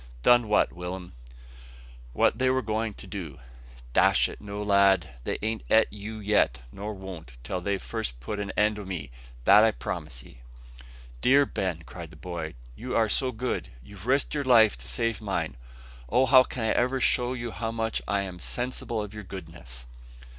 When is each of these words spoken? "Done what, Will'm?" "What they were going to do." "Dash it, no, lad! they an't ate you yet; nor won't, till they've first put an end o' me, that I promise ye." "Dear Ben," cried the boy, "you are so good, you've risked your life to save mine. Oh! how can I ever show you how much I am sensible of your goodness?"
"Done 0.23 0.47
what, 0.47 0.73
Will'm?" 0.73 1.13
"What 2.11 2.39
they 2.39 2.49
were 2.49 2.63
going 2.63 2.95
to 2.95 3.05
do." 3.05 3.37
"Dash 3.93 4.27
it, 4.27 4.41
no, 4.41 4.63
lad! 4.63 5.11
they 5.25 5.37
an't 5.43 5.61
ate 5.69 5.93
you 5.93 6.17
yet; 6.17 6.61
nor 6.71 6.95
won't, 6.95 7.33
till 7.43 7.61
they've 7.61 7.79
first 7.79 8.19
put 8.19 8.39
an 8.39 8.51
end 8.57 8.79
o' 8.79 8.83
me, 8.83 9.11
that 9.45 9.63
I 9.63 9.69
promise 9.69 10.23
ye." 10.23 10.39
"Dear 11.21 11.45
Ben," 11.45 11.83
cried 11.85 12.09
the 12.09 12.15
boy, 12.15 12.55
"you 12.75 12.95
are 12.95 13.09
so 13.09 13.31
good, 13.31 13.69
you've 13.83 14.07
risked 14.07 14.33
your 14.33 14.43
life 14.43 14.75
to 14.77 14.87
save 14.87 15.21
mine. 15.21 15.55
Oh! 16.09 16.25
how 16.25 16.45
can 16.45 16.63
I 16.63 16.69
ever 16.69 16.99
show 16.99 17.33
you 17.33 17.51
how 17.51 17.71
much 17.71 18.01
I 18.07 18.21
am 18.23 18.39
sensible 18.39 19.03
of 19.03 19.13
your 19.13 19.23
goodness?" 19.23 19.85